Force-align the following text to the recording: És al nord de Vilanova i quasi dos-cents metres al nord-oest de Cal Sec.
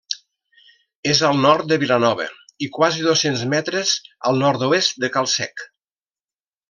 És 1.11 1.19
al 1.27 1.35
nord 1.41 1.67
de 1.73 1.77
Vilanova 1.83 2.25
i 2.67 2.69
quasi 2.77 3.05
dos-cents 3.09 3.43
metres 3.55 3.93
al 4.31 4.41
nord-oest 4.45 4.99
de 5.05 5.13
Cal 5.19 5.31
Sec. 5.35 5.67